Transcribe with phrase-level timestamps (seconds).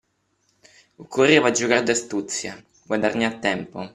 [1.03, 2.57] Occorreva giocar d'astuzia,
[2.89, 3.89] guadagnar tempo.